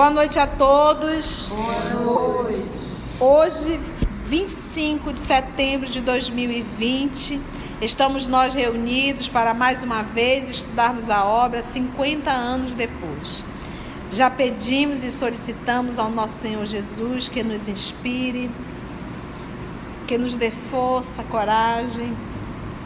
[0.00, 1.48] Boa noite a todos.
[1.48, 2.64] Boa noite.
[3.20, 3.78] Hoje,
[4.24, 7.38] 25 de setembro de 2020,
[7.82, 13.44] estamos nós reunidos para mais uma vez estudarmos a obra 50 anos depois.
[14.10, 18.50] Já pedimos e solicitamos ao nosso Senhor Jesus que nos inspire,
[20.06, 22.16] que nos dê força, coragem,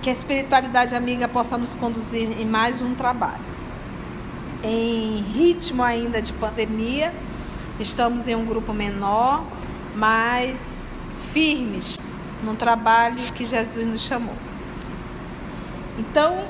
[0.03, 3.54] que a espiritualidade amiga possa nos conduzir em mais um trabalho.
[4.65, 7.13] Em ritmo ainda de pandemia,
[7.79, 9.45] estamos em um grupo menor,
[9.95, 12.01] mas firmes
[12.43, 14.35] no trabalho que Jesus nos chamou.
[15.99, 16.47] Então,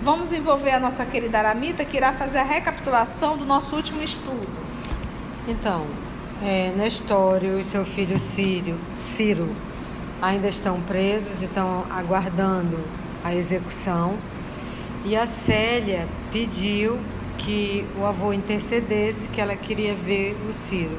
[0.00, 4.48] vamos envolver a nossa querida Aramita, que irá fazer a recapitulação do nosso último estudo.
[5.48, 5.86] Então,
[6.42, 9.48] é, Nestório e seu filho Círio, Ciro
[10.22, 12.78] ainda estão presos e estão aguardando
[13.24, 14.16] a execução.
[15.04, 16.98] E a Célia pediu
[17.38, 20.98] que o avô intercedesse, que ela queria ver o Ciro.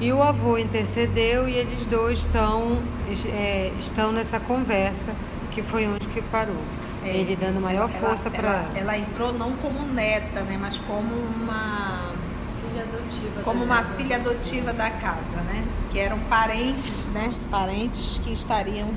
[0.00, 2.78] E o avô intercedeu e eles dois estão,
[3.26, 5.14] é, estão nessa conversa,
[5.50, 6.56] que foi onde que parou.
[7.04, 11.14] É, Ele dando maior força para ela, ela entrou não como neta, né, mas como
[11.14, 12.12] uma
[12.60, 13.42] filha adotiva.
[13.42, 15.64] Como uma filha adotiva da casa, né?
[15.90, 17.34] Que eram parentes, né?
[17.50, 18.90] Parentes que estariam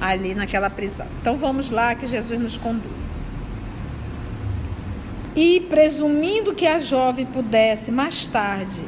[0.00, 1.06] ali naquela prisão.
[1.20, 3.19] Então vamos lá que Jesus nos conduz.
[5.34, 8.82] E presumindo que a jovem pudesse mais tarde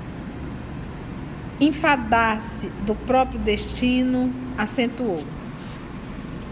[1.61, 5.23] enfadar-se do próprio destino, acentuou: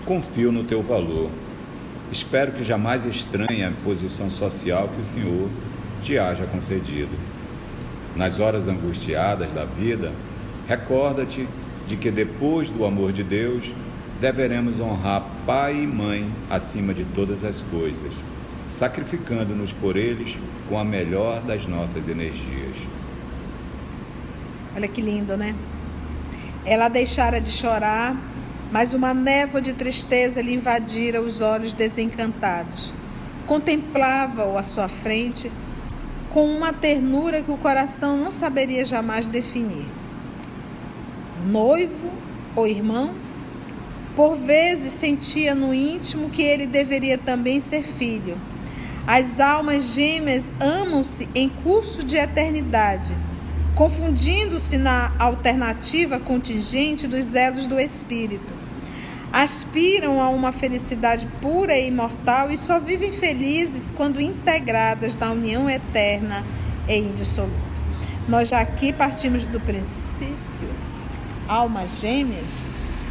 [0.06, 1.30] Confio no teu valor.
[2.12, 5.48] Espero que jamais estranhe a posição social que o Senhor
[6.02, 7.10] te haja concedido.
[8.16, 10.12] Nas horas angustiadas da vida,
[10.66, 11.46] recorda-te
[11.86, 13.72] de que depois do amor de Deus,
[14.20, 18.12] deveremos honrar pai e mãe acima de todas as coisas,
[18.70, 20.38] sacrificando-nos por eles
[20.68, 22.76] com a melhor das nossas energias.
[24.74, 25.54] Olha que lindo, né?
[26.64, 28.16] Ela deixara de chorar,
[28.70, 32.94] mas uma névoa de tristeza lhe invadira os olhos desencantados.
[33.46, 35.50] Contemplava-o à sua frente
[36.30, 39.86] com uma ternura que o coração não saberia jamais definir.
[41.46, 42.08] Noivo
[42.54, 43.12] ou irmão?
[44.14, 48.38] Por vezes sentia no íntimo que ele deveria também ser filho.
[49.06, 53.16] As almas gêmeas amam-se em curso de eternidade,
[53.74, 58.52] confundindo-se na alternativa contingente dos elos do espírito.
[59.32, 65.70] Aspiram a uma felicidade pura e imortal e só vivem felizes quando integradas na união
[65.70, 66.44] eterna
[66.88, 67.58] e indissolúvel.
[68.28, 70.36] Nós já aqui partimos do princípio
[71.48, 72.64] almas gêmeas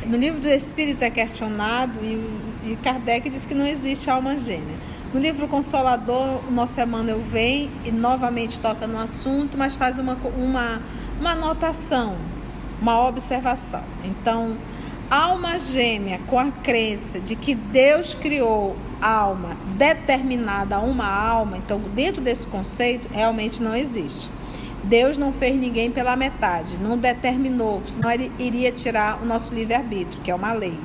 [0.09, 4.75] no livro do Espírito é questionado e, e Kardec diz que não existe alma gêmea.
[5.11, 10.15] No livro Consolador, o nosso Emmanuel vem e novamente toca no assunto, mas faz uma,
[10.37, 10.79] uma,
[11.19, 12.15] uma anotação,
[12.79, 13.81] uma observação.
[14.05, 14.55] Então,
[15.09, 21.79] alma gêmea com a crença de que Deus criou alma determinada a uma alma, então,
[21.95, 24.29] dentro desse conceito, realmente não existe.
[24.83, 30.21] Deus não fez ninguém pela metade, não determinou, senão ele iria tirar o nosso livre-arbítrio,
[30.21, 30.77] que é uma lei.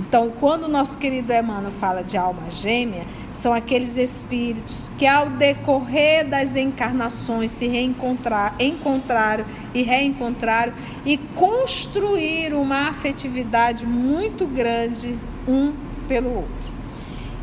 [0.00, 5.28] Então, quando o nosso querido Emmanuel fala de alma gêmea, são aqueles espíritos que, ao
[5.28, 9.44] decorrer das encarnações, se reencontrar, encontraram
[9.74, 10.72] e reencontraram
[11.04, 15.74] e construíram uma afetividade muito grande um
[16.08, 16.72] pelo outro.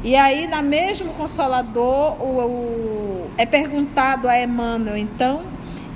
[0.03, 5.43] E aí, na mesmo Consolador, o, o, é perguntado a Emmanuel, então,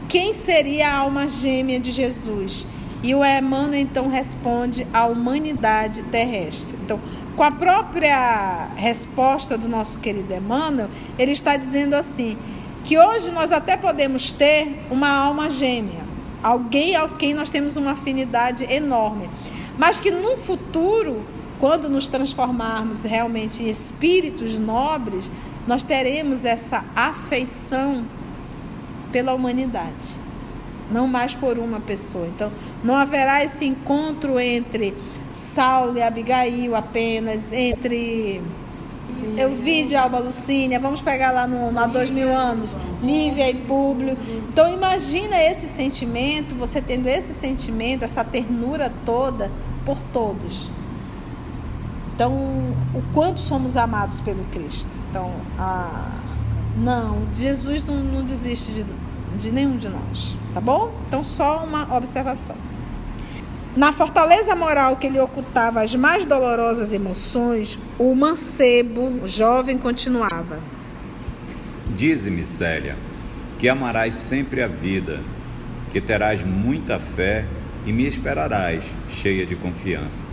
[0.07, 2.67] quem seria a alma gêmea de Jesus?
[3.03, 6.77] E o Emmanuel então responde a humanidade terrestre.
[6.83, 6.99] Então,
[7.35, 12.37] com a própria resposta do nosso querido Emmanuel, ele está dizendo assim:
[12.83, 16.01] que hoje nós até podemos ter uma alma gêmea,
[16.41, 19.29] alguém ao quem nós temos uma afinidade enorme,
[19.77, 21.23] mas que no futuro,
[21.59, 25.29] quando nos transformarmos realmente em espíritos nobres,
[25.67, 28.03] nós teremos essa afeição
[29.11, 30.15] pela humanidade,
[30.91, 32.27] não mais por uma pessoa.
[32.27, 32.51] Então,
[32.83, 34.93] não haverá esse encontro entre
[35.33, 38.41] Saulo e Abigail apenas, entre
[39.37, 43.55] eu vi de Alba Lucínia, vamos pegar lá no, há dois mil anos, Lívia e
[43.55, 44.17] Públio.
[44.49, 49.51] Então imagina esse sentimento, você tendo esse sentimento, essa ternura toda
[49.85, 50.69] por todos.
[52.15, 52.33] Então,
[52.93, 55.01] o quanto somos amados pelo Cristo.
[55.09, 56.11] Então, a,
[56.77, 58.85] não, Jesus não, não desiste de,
[59.37, 60.93] de nenhum de nós, tá bom?
[61.07, 62.55] Então, só uma observação.
[63.75, 70.59] Na fortaleza moral que lhe ocultava as mais dolorosas emoções, o mancebo, o jovem, continuava.
[71.95, 72.97] Dize-me, Célia,
[73.57, 75.21] que amarás sempre a vida,
[75.91, 77.45] que terás muita fé
[77.85, 80.25] e me esperarás, cheia de confiança.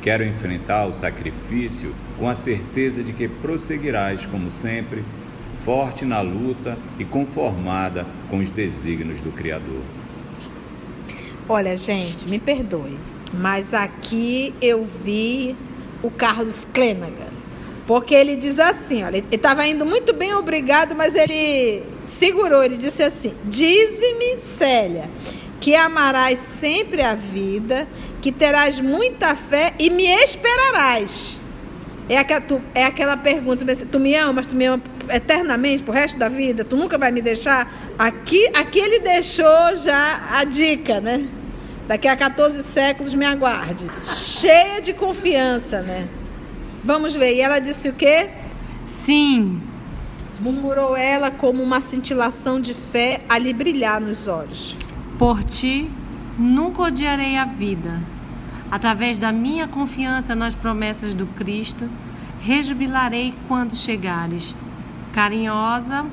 [0.00, 5.02] Quero enfrentar o sacrifício com a certeza de que prosseguirás, como sempre,
[5.66, 9.82] forte na luta e conformada com os desígnios do Criador.
[11.48, 12.96] Olha, gente, me perdoe,
[13.34, 15.56] mas aqui eu vi
[16.04, 17.34] o Carlos Clenaghan.
[17.84, 22.76] Porque ele diz assim, olha, ele estava indo muito bem, obrigado, mas ele segurou, ele
[22.76, 25.08] disse assim: Dize-me, Célia,
[25.60, 27.86] que amarás sempre a vida,
[28.20, 31.38] que terás muita fé e me esperarás.
[32.08, 36.18] É aquela, tu, é aquela pergunta, tu me amas, tu me amas eternamente pro resto
[36.18, 37.70] da vida, tu nunca vai me deixar?
[37.98, 41.26] Aqui, aqui ele deixou já a dica, né?
[41.86, 43.86] Daqui a 14 séculos me aguarde.
[44.04, 46.08] Cheia de confiança, né?
[46.84, 47.34] Vamos ver.
[47.34, 48.30] E ela disse o quê?
[48.86, 49.60] Sim.
[50.40, 54.76] Murmurou ela como uma cintilação de fé a lhe brilhar nos olhos.
[55.18, 55.90] Por ti
[56.38, 58.00] nunca odiarei a vida.
[58.70, 61.88] Através da minha confiança nas promessas do Cristo,
[62.40, 64.54] rejubilarei quando chegares.
[65.16, 66.06] Carinhosa,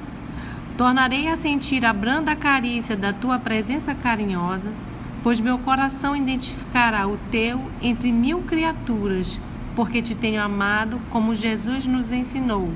[0.76, 4.72] tornarei a sentir a branda carícia da tua presença carinhosa
[5.24, 9.40] pois meu coração identificará o teu entre mil criaturas,
[9.74, 12.70] porque te tenho amado como Jesus nos ensinou,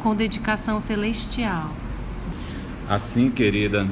[0.00, 1.70] com dedicação celestial.
[2.88, 3.86] Assim, querida,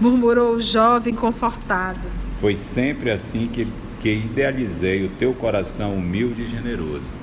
[0.00, 2.00] murmurou o jovem confortado.
[2.40, 3.68] Foi sempre assim que,
[4.00, 7.14] que idealizei o teu coração humilde e generoso.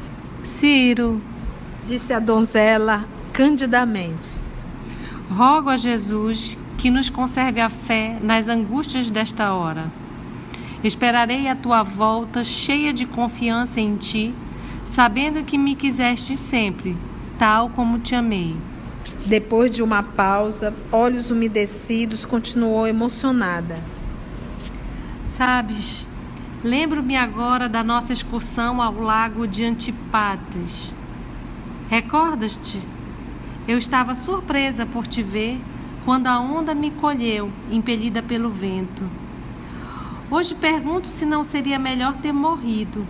[0.46, 1.22] Ciro,
[1.86, 4.30] disse a donzela candidamente,
[5.30, 9.92] rogo a Jesus que nos conserve a fé nas angústias desta hora
[10.82, 14.34] Esperarei a tua volta cheia de confiança em ti,
[14.86, 16.96] sabendo que me quiseste sempre,
[17.38, 18.56] tal como te amei.
[19.26, 23.82] Depois de uma pausa, olhos umedecidos, continuou emocionada.
[25.26, 26.08] Sabes,
[26.64, 30.94] lembro-me agora da nossa excursão ao lago de Antipatres.
[31.90, 32.80] Recordas-te?
[33.70, 35.62] Eu estava surpresa por te ver
[36.04, 39.04] quando a onda me colheu, impelida pelo vento.
[40.32, 43.06] Hoje pergunto se não seria melhor ter morrido.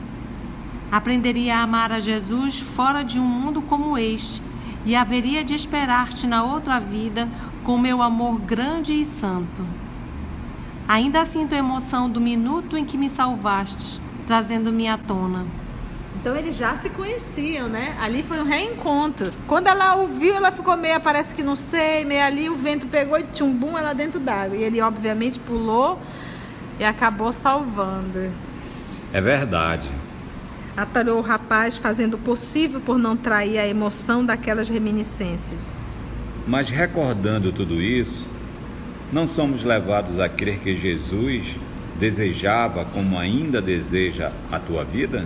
[0.91, 4.41] Aprenderia a amar a Jesus fora de um mundo como este
[4.85, 7.25] e haveria de esperar-te na outra vida
[7.63, 9.65] com meu amor grande e santo.
[10.89, 15.45] Ainda sinto a emoção do minuto em que me salvaste, trazendo-me à tona.
[16.19, 17.95] Então eles já se conheciam, né?
[18.01, 19.31] Ali foi um reencontro.
[19.47, 23.17] Quando ela ouviu, ela ficou meio, parece que não sei, meio ali, o vento pegou
[23.17, 24.57] e tchumbum ela dentro d'água.
[24.57, 25.97] E ele obviamente pulou
[26.77, 28.31] e acabou salvando.
[29.13, 29.89] É verdade.
[30.75, 35.59] Atalhou o rapaz, fazendo o possível por não trair a emoção daquelas reminiscências.
[36.45, 38.27] Mas recordando tudo isso,
[39.11, 41.55] não somos levados a crer que Jesus
[41.97, 45.25] desejava como ainda deseja a tua vida?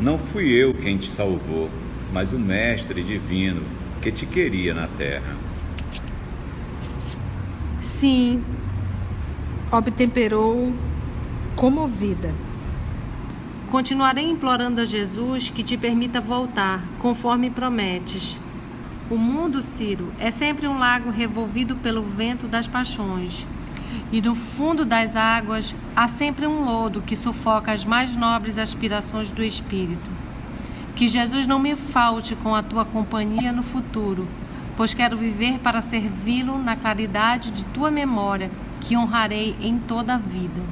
[0.00, 1.70] Não fui eu quem te salvou,
[2.12, 3.62] mas o Mestre Divino
[4.02, 5.34] que te queria na terra.
[7.80, 8.44] Sim,
[9.72, 10.72] obtemperou
[11.56, 12.34] comovida.
[13.68, 18.38] Continuarei implorando a Jesus que te permita voltar, conforme prometes.
[19.10, 23.46] O mundo, Ciro, é sempre um lago revolvido pelo vento das paixões.
[24.12, 29.30] E no fundo das águas há sempre um lodo que sufoca as mais nobres aspirações
[29.30, 30.10] do espírito.
[30.94, 34.26] Que Jesus não me falte com a tua companhia no futuro,
[34.76, 38.50] pois quero viver para servi-lo na claridade de tua memória
[38.80, 40.62] que honrarei em toda a vida.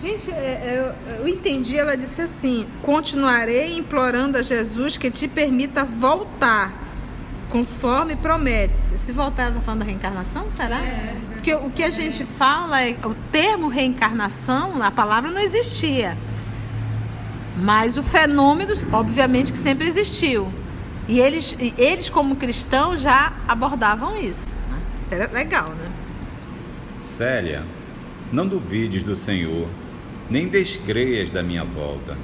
[0.00, 5.82] Gente, é, eu, eu entendi, ela disse assim: continuarei implorando a Jesus que te permita
[5.82, 6.72] voltar,
[7.50, 8.78] conforme promete.
[8.78, 10.80] Se voltar, ela está falando da reencarnação, será?
[10.80, 16.16] É, Porque o que a gente fala é o termo reencarnação, a palavra não existia.
[17.56, 20.52] Mas o fenômeno, obviamente, que sempre existiu.
[21.08, 24.54] E eles, eles como cristãos, já abordavam isso.
[24.70, 24.80] Né?
[25.10, 25.90] Era legal, né?
[27.00, 27.62] Célia,
[28.32, 29.66] não duvides do Senhor,
[30.28, 32.16] nem descreias da minha volta.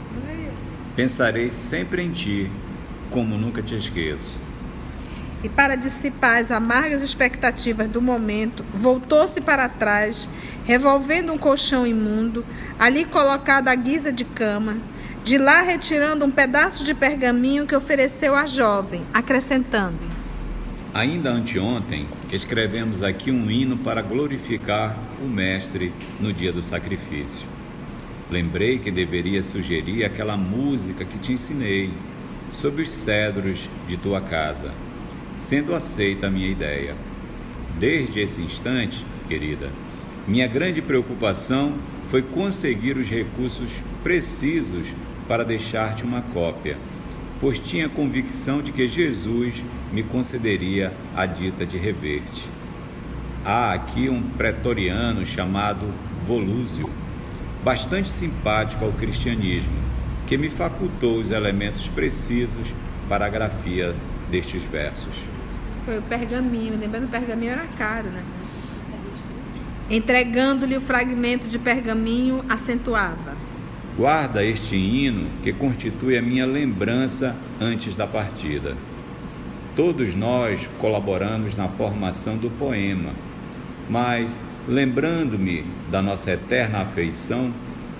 [0.94, 2.50] Pensarei sempre em ti,
[3.10, 4.43] como nunca te esqueço.
[5.44, 10.26] E para dissipar as amargas expectativas do momento, voltou-se para trás,
[10.64, 12.42] revolvendo um colchão imundo,
[12.78, 14.78] ali colocado à guisa de cama,
[15.22, 19.98] de lá retirando um pedaço de pergaminho que ofereceu à jovem, acrescentando:
[20.94, 27.46] Ainda anteontem, escrevemos aqui um hino para glorificar o Mestre no dia do sacrifício.
[28.30, 31.92] Lembrei que deveria sugerir aquela música que te ensinei,
[32.54, 34.72] sobre os cedros de tua casa,
[35.36, 36.94] sendo aceita a minha ideia.
[37.78, 39.70] Desde esse instante, querida,
[40.26, 41.74] minha grande preocupação
[42.10, 43.70] foi conseguir os recursos
[44.02, 44.86] precisos
[45.26, 46.76] para deixar-te uma cópia,
[47.40, 49.62] pois tinha convicção de que Jesus
[49.92, 52.46] me concederia a dita de reverte.
[53.44, 55.86] Há aqui um pretoriano chamado
[56.26, 56.88] Volúzio,
[57.62, 59.84] bastante simpático ao cristianismo,
[60.26, 62.68] que me facultou os elementos precisos
[63.08, 63.94] para a grafia
[64.34, 65.14] destes versos.
[65.84, 68.24] Foi o pergaminho, lembrando que o pergaminho era caro, né?
[69.88, 73.36] Entregando-lhe o fragmento de pergaminho, acentuava:
[73.96, 78.76] Guarda este hino que constitui a minha lembrança antes da partida.
[79.76, 83.10] Todos nós colaboramos na formação do poema,
[83.88, 84.36] mas,
[84.66, 87.52] lembrando-me da nossa eterna afeição,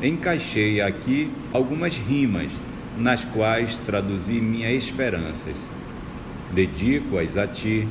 [0.03, 2.51] encaixei aqui algumas rimas
[2.99, 5.84] nas quais traduzi minhas esperanças.
[6.55, 7.89] Dedico-as a ti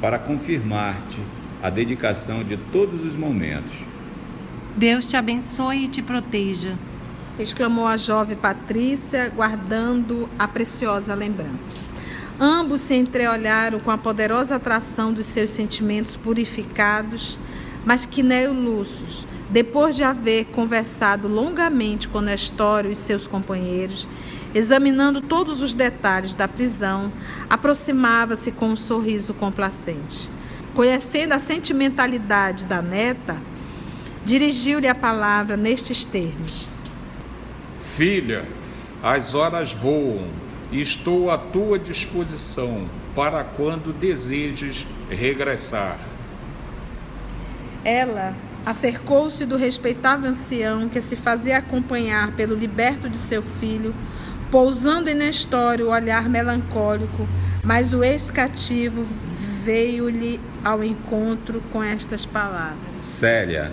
[0.00, 1.18] para confirmar-te
[1.60, 3.72] a dedicação de todos os momentos.
[4.76, 6.76] Deus te abençoe e te proteja.
[7.36, 11.72] Exclamou a jovem Patrícia, guardando a preciosa lembrança.
[12.38, 17.36] Ambos se entreolharam com a poderosa atração dos seus sentimentos purificados,
[17.84, 24.08] mas que Neoluços, depois de haver conversado longamente com Nestório e seus companheiros,
[24.54, 27.12] examinando todos os detalhes da prisão,
[27.48, 30.28] aproximava-se com um sorriso complacente.
[30.74, 33.36] Conhecendo a sentimentalidade da neta,
[34.24, 36.68] dirigiu-lhe a palavra nestes termos:
[37.78, 38.44] Filha,
[39.02, 40.26] as horas voam
[40.72, 45.98] e estou à tua disposição para quando desejes regressar.
[47.84, 48.34] Ela
[48.66, 53.94] acercou-se do respeitável ancião que se fazia acompanhar pelo liberto de seu filho,
[54.50, 57.28] pousando em Nestório o olhar melancólico,
[57.62, 59.06] mas o ex-cativo
[59.64, 63.72] veio-lhe ao encontro com estas palavras: Célia,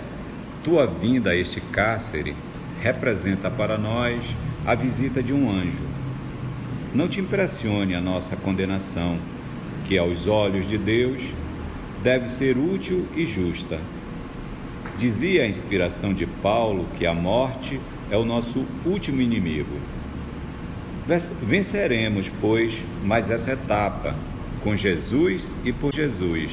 [0.62, 2.36] tua vinda a este cárcere
[2.80, 4.24] representa para nós
[4.64, 5.84] a visita de um anjo.
[6.94, 9.18] Não te impressione a nossa condenação,
[9.86, 11.34] que aos olhos de Deus
[12.04, 13.80] deve ser útil e justa.
[14.96, 19.76] Dizia a inspiração de Paulo que a morte é o nosso último inimigo.
[21.42, 24.14] Venceremos, pois, mais essa etapa
[24.62, 26.52] com Jesus e por Jesus.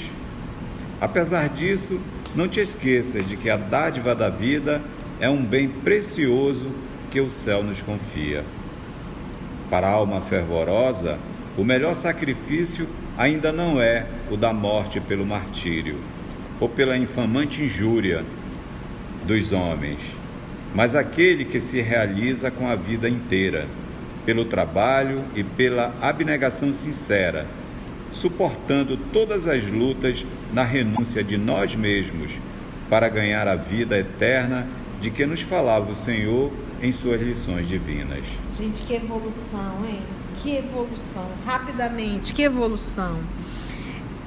[1.00, 2.01] Apesar disso,
[2.36, 4.81] não te esqueças de que a dádiva da vida
[5.19, 6.65] é um bem precioso
[7.12, 8.43] que o céu nos confia.
[9.69, 11.19] Para a alma fervorosa,
[11.55, 15.95] o melhor sacrifício ainda não é o da morte pelo martírio
[16.62, 18.24] ou pela infamante injúria
[19.25, 20.00] dos homens,
[20.74, 23.68] mas aquele que se realiza com a vida inteira,
[24.25, 27.46] pelo trabalho e pela abnegação sincera
[28.12, 32.34] suportando todas as lutas na renúncia de nós mesmos
[32.89, 34.68] para ganhar a vida eterna
[35.00, 36.51] de que nos falava o Senhor
[36.82, 38.24] em suas lições divinas.
[38.58, 40.01] Gente, que evolução, hein?
[40.41, 41.27] Que evolução.
[41.46, 43.20] Rapidamente, que evolução.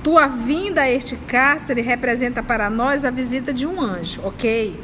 [0.04, 4.80] Tua vinda a este cárcere representa para nós a visita de um anjo, ok?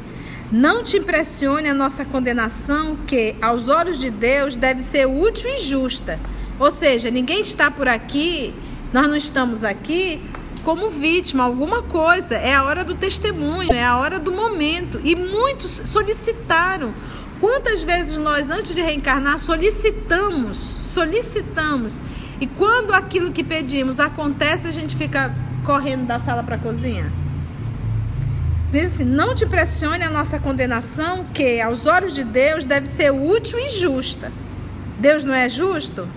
[0.51, 5.59] Não te impressione a nossa condenação, que, aos olhos de Deus, deve ser útil e
[5.59, 6.19] justa.
[6.59, 8.53] Ou seja, ninguém está por aqui
[8.93, 10.21] nós não estamos aqui
[10.65, 12.35] como vítima, alguma coisa.
[12.35, 14.99] É a hora do testemunho, é a hora do momento.
[15.03, 16.93] E muitos solicitaram.
[17.39, 21.93] Quantas vezes nós, antes de reencarnar, solicitamos, solicitamos.
[22.41, 25.31] E quando aquilo que pedimos acontece, a gente fica
[25.63, 27.11] correndo da sala para a cozinha?
[28.71, 33.11] Diz assim, não te pressione a nossa condenação, que aos olhos de Deus deve ser
[33.11, 34.31] útil e justa.
[34.97, 36.07] Deus não é justo?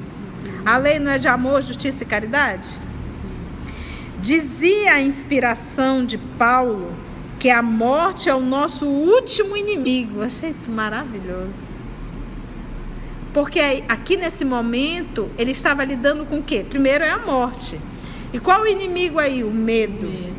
[0.65, 2.69] A lei não é de amor, justiça e caridade?
[4.19, 6.95] Dizia a inspiração de Paulo
[7.39, 10.23] que a morte é o nosso último inimigo.
[10.23, 11.84] Achei isso maravilhoso.
[13.35, 16.65] Porque aqui nesse momento ele estava lidando com o quê?
[16.67, 17.79] Primeiro é a morte.
[18.33, 19.43] E qual o inimigo aí?
[19.43, 20.07] O medo.
[20.07, 20.35] medo.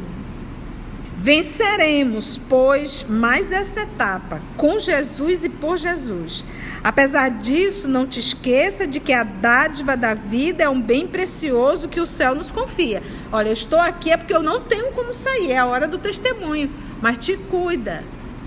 [1.18, 6.46] Venceremos, pois, mais essa etapa, com Jesus e por Jesus.
[6.84, 11.90] Apesar disso, não te esqueça de que a dádiva da vida é um bem precioso
[11.90, 13.02] que o céu nos confia.
[13.32, 15.98] Olha, eu estou aqui é porque eu não tenho como sair, é a hora do
[15.98, 16.70] testemunho.
[17.02, 18.04] Mas te cuida,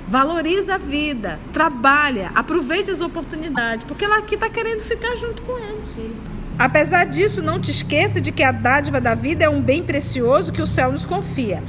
[0.08, 5.58] valoriza a vida, trabalha, aproveite as oportunidades, porque ela aqui está querendo ficar junto com
[5.58, 6.12] eles.
[6.58, 10.52] Apesar disso, não te esqueça de que a dádiva da vida é um bem precioso
[10.52, 11.62] que o céu nos confia.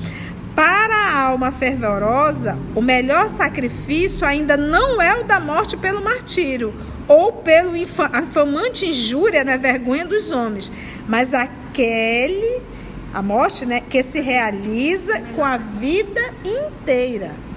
[0.56, 6.74] Para a alma fervorosa, o melhor sacrifício ainda não é o da morte pelo martírio
[7.08, 10.72] ou pelo infamante injúria na vergonha dos homens,
[11.08, 12.62] mas aquele
[13.12, 17.49] A morte, né, que se realiza com a vida inteira.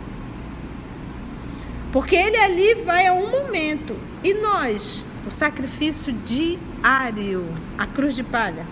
[1.93, 3.95] Porque ele ali vai a um momento.
[4.25, 7.47] E nós, o sacrifício diário,
[7.77, 8.67] a cruz de palha.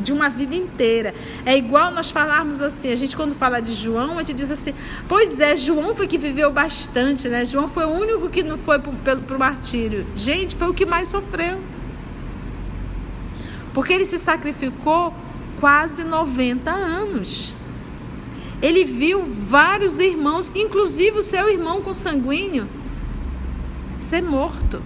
[0.00, 1.12] De uma vida inteira.
[1.44, 4.72] É igual nós falarmos assim, a gente quando fala de João, a gente diz assim,
[5.08, 7.44] pois é, João foi que viveu bastante, né?
[7.44, 10.06] João foi o único que não foi para o martírio.
[10.14, 11.58] Gente, foi o que mais sofreu.
[13.74, 15.12] Porque ele se sacrificou
[15.58, 17.57] quase 90 anos.
[18.60, 22.68] Ele viu vários irmãos, inclusive o seu irmão consanguíneo,
[24.00, 24.82] ser morto.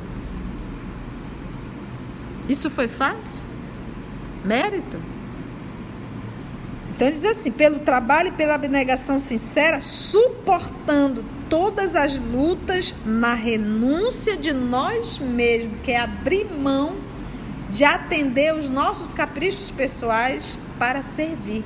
[2.48, 3.42] Isso foi fácil?
[4.44, 4.98] Mérito?
[6.90, 13.34] Então ele diz assim: pelo trabalho e pela abnegação sincera, suportando todas as lutas na
[13.34, 16.96] renúncia de nós mesmos, que é abrir mão
[17.70, 21.64] de atender os nossos caprichos pessoais para servir.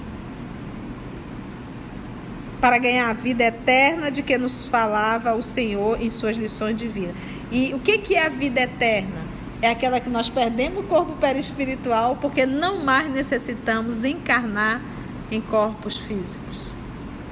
[2.67, 7.15] Para ganhar a vida eterna de que nos falava o Senhor em suas lições divinas.
[7.49, 9.25] E o que, que é a vida eterna?
[9.63, 14.83] É aquela que nós perdemos o corpo perispiritual porque não mais necessitamos encarnar
[15.31, 16.63] em corpos físicos,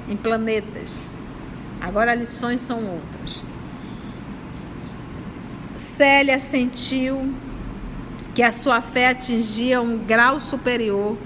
[0.07, 1.13] em planetas.
[1.81, 3.43] Agora as lições são outras.
[5.75, 7.33] Célia sentiu
[8.33, 11.17] que a sua fé atingia um grau superior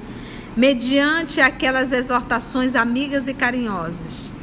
[0.59, 4.33] mediante aquelas exortações amigas e carinhosas.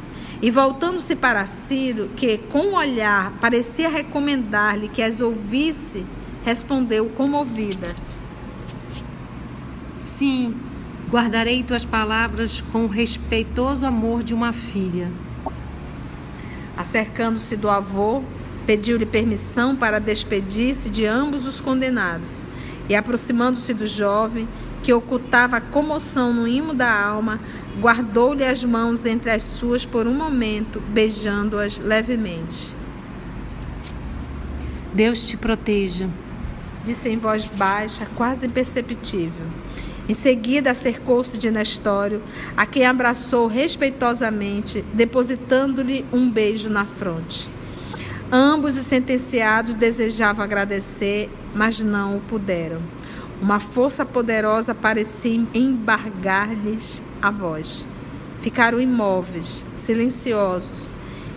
[0.41, 6.03] E voltando-se para Ciro, que com o olhar parecia recomendar-lhe que as ouvisse,
[6.43, 7.95] respondeu comovida:
[10.03, 10.55] Sim,
[11.07, 15.11] guardarei tuas palavras com o respeitoso amor de uma filha.
[16.75, 18.23] Acercando-se do avô,
[18.65, 22.43] pediu-lhe permissão para despedir-se de ambos os condenados
[22.89, 24.47] e aproximando-se do jovem,
[24.81, 27.39] que ocultava a comoção no imo da alma,
[27.79, 32.75] guardou-lhe as mãos entre as suas por um momento, beijando-as levemente.
[34.93, 36.09] Deus te proteja,
[36.83, 39.45] disse em voz baixa, quase imperceptível.
[40.09, 42.23] Em seguida, acercou-se de Nestório,
[42.55, 47.49] a quem abraçou respeitosamente, depositando-lhe um beijo na fronte.
[48.31, 52.81] Ambos os sentenciados desejavam agradecer, mas não o puderam.
[53.41, 57.85] Uma força poderosa parecia embargar-lhes a voz.
[58.39, 60.89] Ficaram imóveis, silenciosos,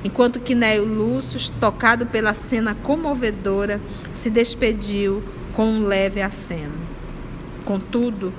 [0.04, 3.80] enquanto que Neo Lúcio, tocado pela cena comovedora,
[4.12, 5.22] se despediu
[5.54, 6.74] com um leve aceno.
[7.64, 8.32] Contudo,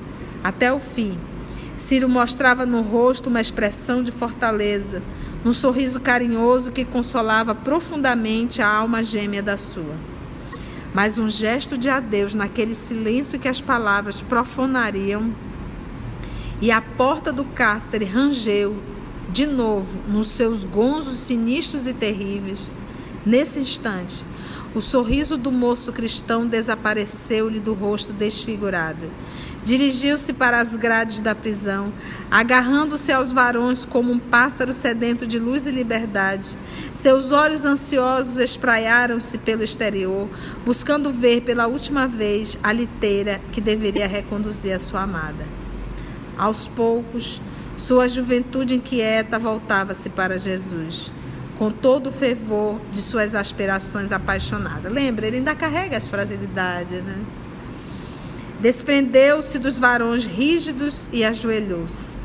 [0.44, 1.17] até o fim,
[1.78, 5.02] Ciro mostrava no rosto uma expressão de fortaleza,
[5.44, 10.11] num sorriso carinhoso que consolava profundamente a alma gêmea da sua.
[10.94, 15.34] Mas um gesto de adeus naquele silêncio que as palavras profanariam,
[16.62, 18.78] e a porta do cárcere rangeu
[19.30, 22.72] de novo nos seus gonzos sinistros e terríveis.
[23.26, 24.26] Nesse instante,
[24.76, 29.10] o sorriso do moço cristão desapareceu-lhe do rosto desfigurado
[29.63, 31.93] Dirigiu-se para as grades da prisão,
[32.32, 36.58] agarrando-se aos varões como um pássaro sedento de luz e liberdade.
[36.95, 40.28] Seus olhos ansiosos espraiaram-se pelo exterior,
[40.65, 45.45] buscando ver pela última vez a liteira que deveria reconduzir a sua amada.
[46.36, 47.39] Aos poucos,
[47.78, 51.12] sua juventude inquieta voltava-se para Jesus,
[51.60, 54.91] com todo o fervor de suas aspirações apaixonadas.
[54.91, 57.24] Lembra, ele ainda carrega as fragilidades, né?
[58.62, 62.15] Desprendeu-se dos varões rígidos e ajoelhou-se.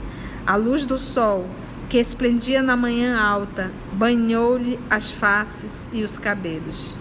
[0.46, 1.46] A luz do sol,
[1.88, 6.92] que esplendia na manhã alta, banhou-lhe as faces e os cabelos.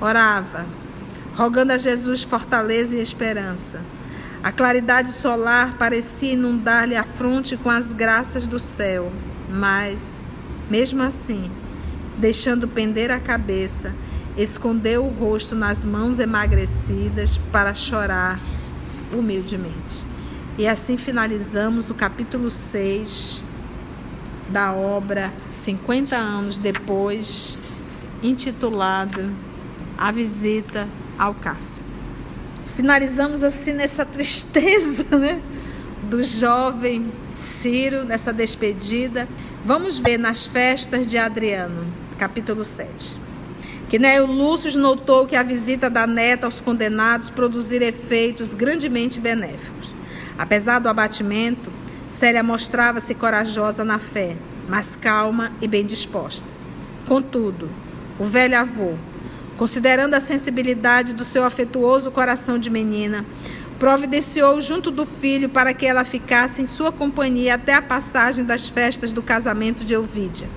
[0.00, 0.66] Orava,
[1.36, 3.80] rogando a Jesus fortaleza e esperança.
[4.42, 9.12] A claridade solar parecia inundar-lhe a fronte com as graças do céu,
[9.48, 10.24] mas,
[10.68, 11.48] mesmo assim,
[12.18, 13.94] deixando pender a cabeça,
[14.36, 18.40] escondeu o rosto nas mãos emagrecidas para chorar
[19.12, 20.06] humildemente.
[20.58, 23.42] E assim finalizamos o capítulo 6
[24.48, 27.58] da obra 50 anos depois,
[28.22, 29.30] intitulado
[29.96, 30.86] A Visita
[31.18, 31.86] ao Cárcere.
[32.76, 35.40] Finalizamos assim nessa tristeza, né?
[36.10, 39.26] Do jovem Ciro, nessa despedida.
[39.64, 41.86] Vamos ver nas festas de Adriano,
[42.18, 43.21] capítulo 7
[43.92, 49.94] que Neo Lúcio notou que a visita da neta aos condenados produzira efeitos grandemente benéficos.
[50.38, 51.70] Apesar do abatimento,
[52.08, 54.34] Célia mostrava-se corajosa na fé,
[54.66, 56.48] mas calma e bem disposta.
[57.06, 57.68] Contudo,
[58.18, 58.94] o velho avô,
[59.58, 63.26] considerando a sensibilidade do seu afetuoso coração de menina,
[63.78, 68.70] providenciou junto do filho para que ela ficasse em sua companhia até a passagem das
[68.70, 70.48] festas do casamento de Euvídia.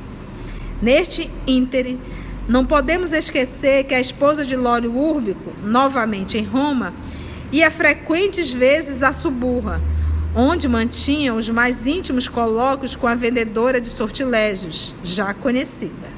[0.82, 2.00] Neste íntere,
[2.48, 6.94] não podemos esquecer que a esposa de Lório Úrbico, novamente em Roma,
[7.52, 9.82] ia frequentes vezes a Suburra,
[10.36, 16.14] onde mantinha os mais íntimos colóquios com a vendedora de sortilégios, já conhecida.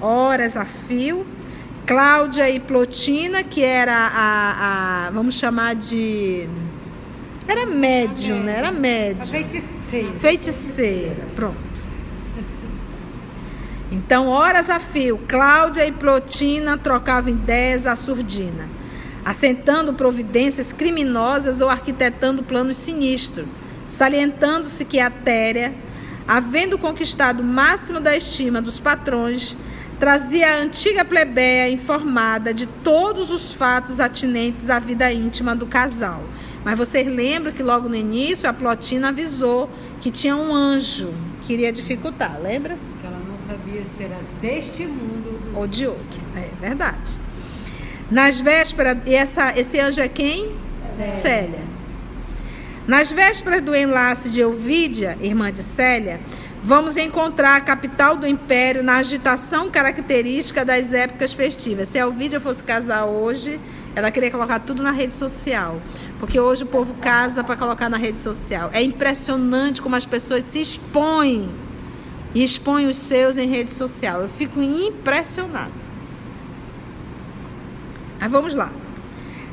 [0.00, 1.24] Horas a fio,
[1.86, 6.48] Cláudia e Plotina, que era a, a vamos chamar de.
[7.46, 8.56] Era médium, né?
[8.58, 9.30] Era médium.
[9.30, 10.12] Feiticeira.
[10.14, 11.73] Feiticeira, pronto.
[13.94, 18.68] Então, horas a fio, Cláudia e Plotina trocavam ideias à surdina
[19.24, 23.46] assentando providências criminosas ou arquitetando planos sinistros,
[23.88, 25.74] salientando-se que a Téria,
[26.28, 29.56] havendo conquistado o máximo da estima dos patrões,
[29.98, 36.22] trazia a antiga plebeia informada de todos os fatos atinentes à vida íntima do casal.
[36.62, 41.14] Mas vocês lembram que logo no início a Plotina avisou que tinha um anjo
[41.46, 42.76] que iria dificultar, lembra?
[43.46, 46.20] Sabia se era deste mundo ou de outro.
[46.34, 47.20] É verdade.
[48.10, 50.52] Nas vésperas, e essa, esse anjo é quem?
[50.96, 51.12] Célia.
[51.12, 51.74] Célia.
[52.86, 56.20] Nas vésperas do enlace de Euvídia, irmã de Célia,
[56.62, 61.88] vamos encontrar a capital do império na agitação característica das épocas festivas.
[61.88, 63.58] Se a Euvídia fosse casar hoje,
[63.96, 65.80] ela queria colocar tudo na rede social.
[66.18, 68.70] Porque hoje o povo casa para colocar na rede social.
[68.72, 71.48] É impressionante como as pessoas se expõem
[72.34, 74.22] e expõem os seus em rede social.
[74.22, 75.72] Eu fico impressionada.
[78.20, 78.72] Mas vamos lá.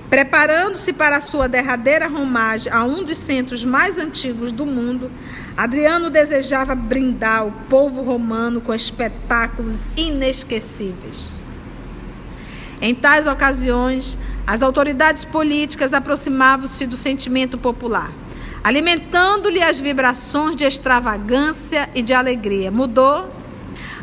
[0.10, 5.10] Preparando-se para a sua derradeira romagem a um dos centros mais antigos do mundo,
[5.56, 11.40] Adriano desejava brindar o povo romano com espetáculos inesquecíveis.
[12.82, 18.12] Em tais ocasiões, as autoridades políticas aproximavam-se do sentimento popular,
[18.64, 22.72] alimentando-lhe as vibrações de extravagância e de alegria.
[22.72, 23.42] Mudou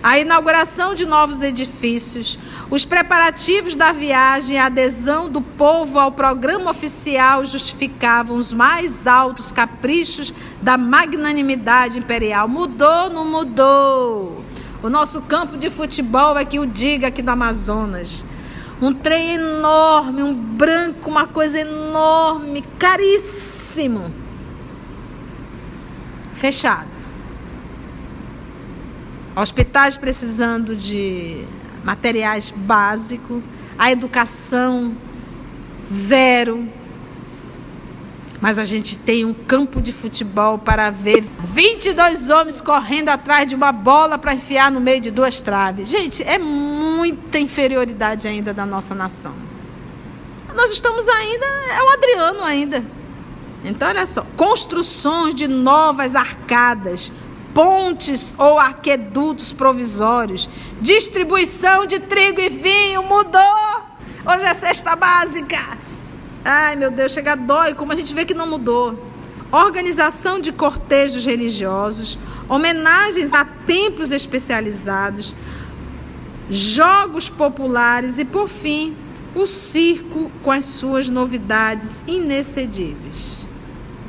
[0.03, 2.39] a inauguração de novos edifícios,
[2.71, 9.51] os preparativos da viagem a adesão do povo ao programa oficial justificavam os mais altos
[9.51, 12.47] caprichos da magnanimidade imperial.
[12.47, 14.45] Mudou, não mudou?
[14.81, 18.25] O nosso campo de futebol é que o diga aqui do Amazonas.
[18.81, 24.28] Um trem enorme, um branco, uma coisa enorme, caríssimo.
[26.39, 26.99] Fechado
[29.41, 31.45] hospitais precisando de
[31.85, 33.43] materiais básicos,
[33.79, 34.97] a educação
[35.85, 36.69] zero.
[38.41, 43.55] Mas a gente tem um campo de futebol para ver 22 homens correndo atrás de
[43.55, 45.89] uma bola para enfiar no meio de duas traves.
[45.89, 49.35] Gente, é muita inferioridade ainda da nossa nação.
[50.55, 52.98] Nós estamos ainda, é o Adriano ainda.
[53.65, 57.11] Então, olha só, construções de novas arcadas,
[57.53, 60.49] pontes ou aquedutos provisórios,
[60.81, 63.83] distribuição de trigo e vinho mudou.
[64.25, 65.79] Hoje é cesta básica.
[66.45, 69.07] Ai, meu Deus, chega dói como a gente vê que não mudou.
[69.51, 72.19] Organização de cortejos religiosos,
[72.49, 75.35] homenagens a templos especializados,
[76.51, 78.97] jogos populares e, por fim,
[79.35, 83.38] o circo com as suas novidades inexcedíveis.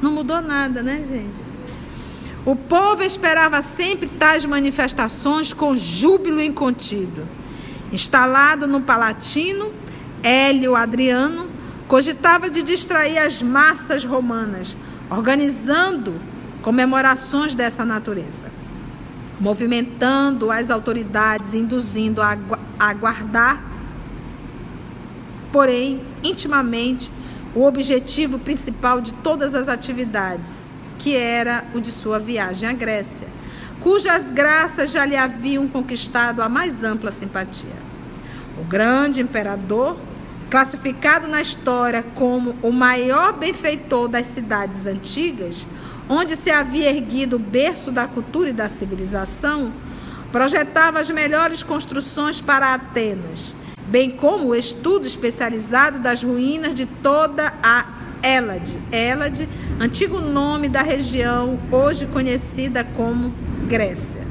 [0.01, 1.41] Não mudou nada, né, gente?
[2.45, 7.27] O povo esperava sempre tais manifestações com júbilo incontido.
[7.91, 9.71] Instalado no Palatino,
[10.23, 11.47] Hélio Adriano
[11.87, 14.77] cogitava de distrair as massas romanas,
[15.09, 16.21] organizando
[16.61, 18.51] comemorações dessa natureza,
[19.39, 22.37] movimentando as autoridades, induzindo a
[22.77, 23.63] aguardar,
[25.51, 27.11] porém, intimamente,
[27.55, 33.27] o objetivo principal de todas as atividades, que era o de sua viagem à Grécia,
[33.79, 37.89] cujas graças já lhe haviam conquistado a mais ampla simpatia.
[38.59, 39.97] O grande imperador,
[40.49, 45.65] classificado na história como o maior benfeitor das cidades antigas,
[46.09, 49.71] onde se havia erguido o berço da cultura e da civilização,
[50.31, 53.55] projetava as melhores construções para Atenas,
[53.89, 57.85] bem como o estudo especializado das ruínas de toda a
[58.21, 58.77] Elade.
[58.91, 59.49] Elade,
[59.79, 63.33] antigo nome da região, hoje conhecida como
[63.67, 64.27] Grécia.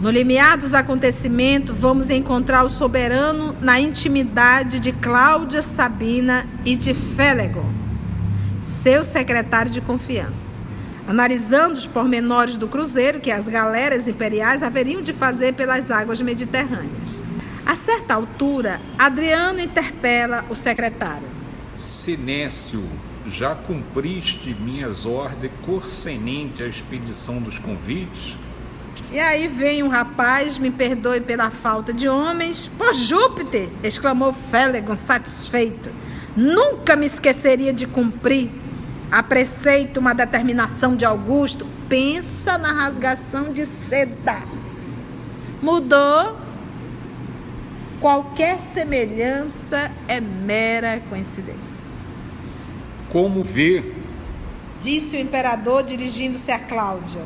[0.00, 6.94] No limiar dos acontecimentos, vamos encontrar o soberano na intimidade de Cláudia Sabina e de
[6.94, 7.70] Félegon,
[8.62, 10.52] seu secretário de confiança,
[11.08, 17.25] analisando os pormenores do cruzeiro que as galeras imperiais haveriam de fazer pelas águas mediterrâneas.
[17.66, 21.26] A certa altura, Adriano interpela o secretário.
[21.74, 22.88] Sinécio,
[23.26, 28.36] já cumpriste minhas ordens corsenente à expedição dos convites?
[29.10, 32.68] E aí vem um rapaz, me perdoe pela falta de homens.
[32.68, 33.68] Por Júpiter!
[33.82, 35.90] exclamou Félegon, satisfeito.
[36.36, 38.48] Nunca me esqueceria de cumprir
[39.10, 41.66] a preceito uma determinação de Augusto.
[41.88, 44.44] Pensa na rasgação de seda.
[45.60, 46.45] Mudou.
[48.00, 51.82] Qualquer semelhança é mera coincidência.
[53.08, 53.92] Como vê?
[54.80, 57.22] Disse o imperador dirigindo-se a Cláudia.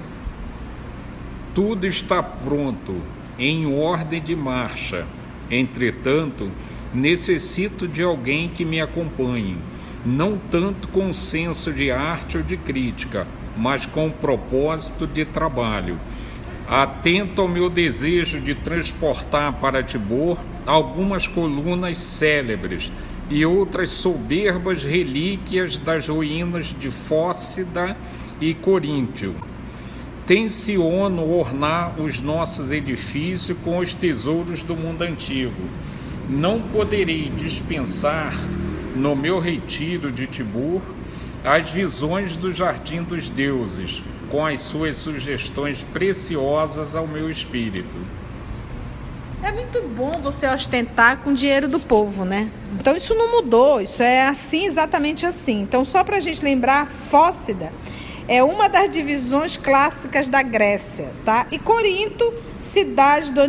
[1.52, 3.02] Tudo está pronto,
[3.36, 5.06] em ordem de marcha.
[5.50, 6.48] Entretanto,
[6.94, 9.58] necessito de alguém que me acompanhe,
[10.06, 15.98] não tanto com senso de arte ou de crítica, mas com propósito de trabalho.
[16.68, 20.38] Atento ao meu desejo de transportar para Tibor
[20.70, 22.92] algumas colunas célebres
[23.28, 27.96] e outras soberbas relíquias das ruínas de Fócida
[28.40, 29.34] e Coríntio
[30.30, 35.60] tenciono ornar os nossos edifícios com os tesouros do mundo antigo.
[36.28, 38.32] Não poderei dispensar
[38.94, 40.82] no meu retiro de Tibur
[41.44, 48.19] as visões do jardim dos deuses, com as suas sugestões preciosas ao meu espírito.
[49.50, 52.48] É muito bom você ostentar com dinheiro do povo, né?
[52.78, 55.62] Então isso não mudou, isso é assim, exatamente assim.
[55.62, 57.72] Então, só para a gente lembrar, Fócida
[58.28, 61.48] é uma das divisões clássicas da Grécia, tá?
[61.50, 62.32] E Corinto,
[62.62, 63.42] cidade do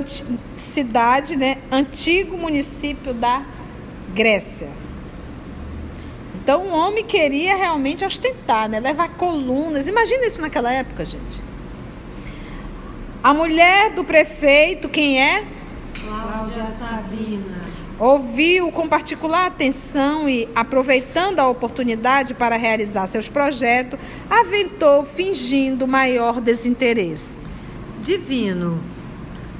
[0.57, 3.45] cidade, né, antigo município da
[4.11, 4.69] Grécia.
[6.33, 9.87] Então, o homem queria realmente ostentar, né, levar colunas.
[9.87, 11.43] Imagina isso naquela época, gente.
[13.21, 15.60] A mulher do prefeito, quem é?
[16.03, 25.05] Cláudia Sabina ouviu com particular atenção e, aproveitando a oportunidade para realizar seus projetos, aventou
[25.05, 27.37] fingindo maior desinteresse.
[28.01, 28.81] Divino,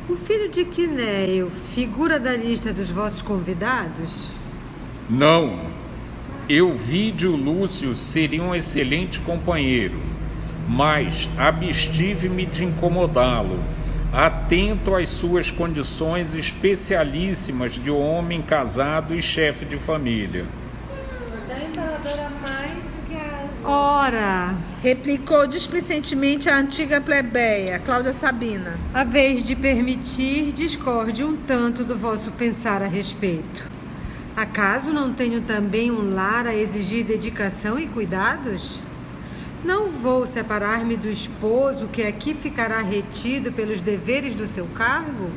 [0.09, 4.29] o filho de Quinéio figura da lista dos vossos convidados?
[5.07, 5.59] Não.
[6.49, 9.99] Eu vi de Lúcio seria um excelente companheiro,
[10.67, 13.59] mas abstive-me de incomodá-lo
[14.13, 20.45] atento às suas condições especialíssimas de homem casado e chefe de família.
[23.63, 28.73] Ora, replicou displicentemente a antiga plebeia, Cláudia Sabina.
[28.93, 33.69] A vez de permitir, discorde um tanto do vosso pensar a respeito.
[34.35, 38.79] Acaso não tenho também um lar a exigir dedicação e cuidados?
[39.63, 45.29] Não vou separar-me do esposo que aqui ficará retido pelos deveres do seu cargo?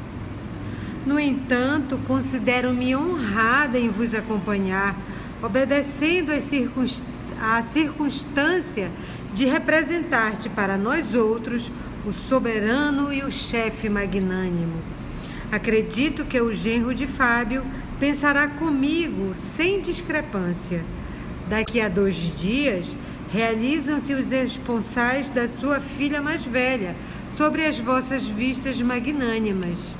[1.05, 4.97] No entanto, considero-me honrada em vos acompanhar,
[5.43, 6.33] obedecendo
[7.39, 8.91] à circunstância
[9.35, 11.71] de representar-te para nós outros
[12.07, 14.81] o soberano e o chefe magnânimo.
[15.53, 17.63] Acredito que o genro de Fábio
[18.01, 20.83] pensará comigo sem discrepância.
[21.49, 22.97] Daqui a dois dias
[23.35, 26.95] realizam-se os responsais da sua filha mais velha
[27.33, 29.93] sobre as vossas vistas magnânimas.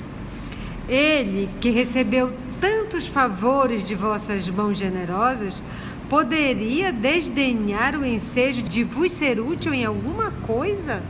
[0.87, 5.61] Ele, que recebeu tantos favores de vossas mãos generosas,
[6.09, 11.03] poderia desdenhar o ensejo de vos ser útil em alguma coisa?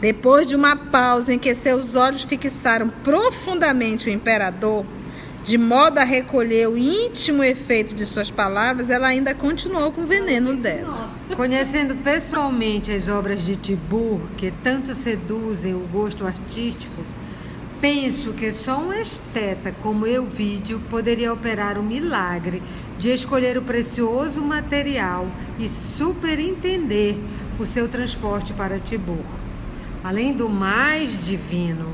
[0.00, 4.84] Depois de uma pausa em que seus olhos fixaram profundamente o imperador,
[5.44, 10.06] de modo a recolher o íntimo efeito de suas palavras, ela ainda continuou com o
[10.06, 11.05] veneno dela.
[11.34, 17.02] Conhecendo pessoalmente as obras de Tibur, que tanto seduzem o gosto artístico,
[17.80, 22.62] penso que só um esteta como Euvídio poderia operar o milagre
[22.96, 25.26] de escolher o precioso material
[25.58, 27.16] e superintender
[27.58, 29.24] o seu transporte para Tibur.
[30.04, 31.92] Além do mais divino,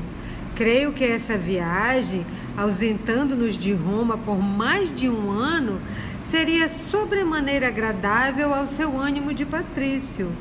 [0.55, 2.23] creio que essa viagem
[2.55, 5.81] ausentando-nos de Roma por mais de um ano,
[6.23, 10.31] seria sobremaneira agradável ao seu ânimo de patrício.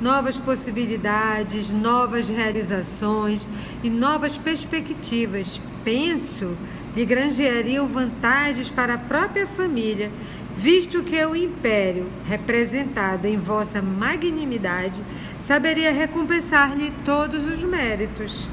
[0.00, 3.48] Novas possibilidades, novas realizações
[3.82, 6.56] e novas perspectivas, penso,
[6.94, 10.10] lhe granjeariam vantagens para a própria família,
[10.54, 15.02] visto que o império, representado em vossa magnanimidade,
[15.38, 18.46] saberia recompensar-lhe todos os méritos.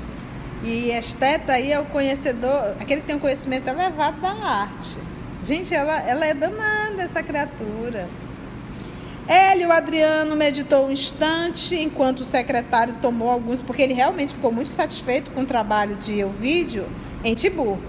[0.63, 4.97] E esteta aí é o conhecedor, aquele que tem um conhecimento elevado da arte.
[5.45, 8.09] Gente, ela, ela é danada, essa criatura.
[9.27, 14.69] Hélio Adriano meditou um instante enquanto o secretário tomou alguns, porque ele realmente ficou muito
[14.69, 16.87] satisfeito com o trabalho de Euvídio
[17.23, 17.79] em Tibu.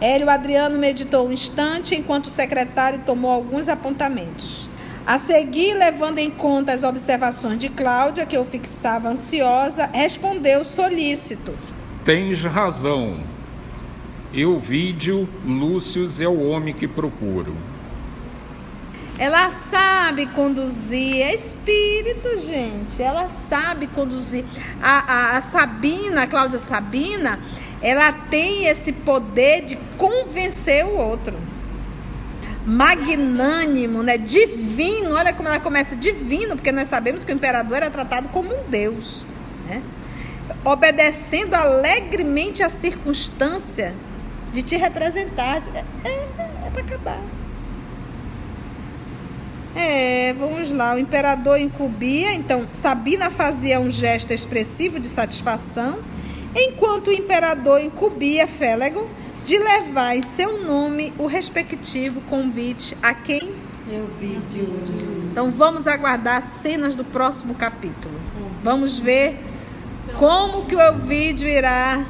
[0.00, 4.68] Hélio Adriano meditou um instante enquanto o secretário tomou alguns apontamentos.
[5.06, 11.52] A seguir, levando em conta as observações de Cláudia, que eu fixava ansiosa, respondeu solícito.
[12.04, 13.20] Tens razão.
[14.32, 17.56] Euvídio Lúcio é o homem que procuro.
[19.18, 23.02] Ela sabe conduzir, é espírito, gente.
[23.02, 24.44] Ela sabe conduzir.
[24.80, 27.40] A, a, a Sabina, a Cláudia Sabina,
[27.82, 31.36] ela tem esse poder de convencer o outro.
[32.64, 34.16] Magnânimo, né?
[34.16, 35.16] Divino.
[35.16, 38.70] Olha como ela começa divino, porque nós sabemos que o imperador era tratado como um
[38.70, 39.24] deus,
[39.66, 39.82] né?
[40.64, 43.92] Obedecendo alegremente a circunstância
[44.52, 45.62] de te representar.
[45.74, 47.20] É, é, é para acabar.
[49.74, 50.94] É, vamos lá.
[50.94, 56.00] O imperador incumbia, então Sabina fazia um gesto expressivo de satisfação,
[56.54, 59.08] enquanto o imperador incumbia Félago
[59.44, 63.54] de levar em seu nome o respectivo convite a quem?
[63.90, 64.68] Euvídio.
[65.30, 68.14] Então vamos aguardar cenas do próximo capítulo.
[68.62, 69.38] Vamos ver
[70.18, 72.04] como que o Euvídio irá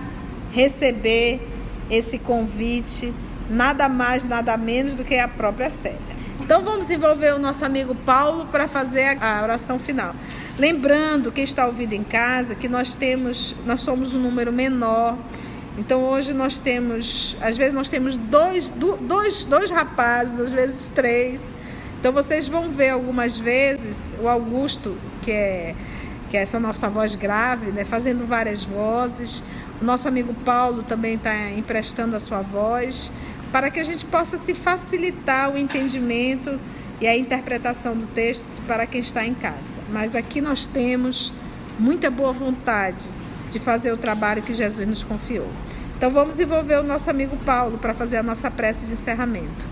[0.50, 1.49] receber
[1.90, 3.12] esse convite,
[3.48, 5.98] nada mais, nada menos do que a própria Célia.
[6.40, 10.14] Então vamos envolver o nosso amigo Paulo para fazer a oração final.
[10.58, 15.16] Lembrando que está ouvindo em casa que nós temos, nós somos um número menor.
[15.78, 21.54] Então hoje nós temos, às vezes nós temos dois, dois, dois rapazes, às vezes três.
[22.00, 25.74] Então vocês vão ver algumas vezes o Augusto, que é
[26.30, 29.42] que é essa nossa voz grave, né, fazendo várias vozes.
[29.82, 33.12] O nosso amigo Paulo também está emprestando a sua voz
[33.50, 36.58] para que a gente possa se facilitar o entendimento
[37.00, 39.80] e a interpretação do texto para quem está em casa.
[39.92, 41.32] Mas aqui nós temos
[41.78, 43.04] muita boa vontade
[43.50, 45.48] de fazer o trabalho que Jesus nos confiou.
[45.96, 49.66] Então vamos envolver o nosso amigo Paulo para fazer a nossa prece de encerramento.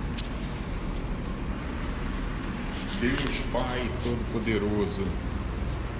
[3.00, 5.04] Deus Pai Todo-Poderoso,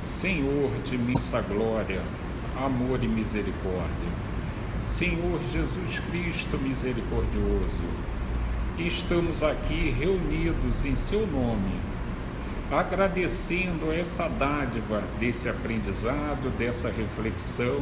[0.08, 2.00] Senhor de imensa glória,
[2.56, 4.08] amor e misericórdia,
[4.86, 7.82] Senhor Jesus Cristo misericordioso,
[8.78, 11.74] estamos aqui reunidos em Seu nome,
[12.72, 17.78] agradecendo essa dádiva desse aprendizado, dessa reflexão,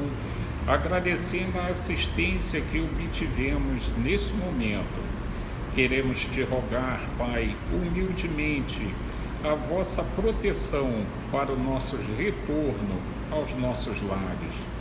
[0.66, 5.00] agradecendo a assistência que obtivemos neste momento.
[5.76, 8.82] Queremos te rogar, Pai, humildemente,
[9.46, 14.76] a vossa proteção para o nosso retorno aos nossos lares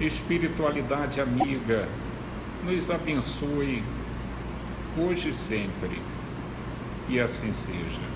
[0.00, 1.88] espiritualidade amiga,
[2.64, 3.82] nos abençoe
[4.98, 6.02] hoje e sempre.
[7.08, 8.15] E assim seja.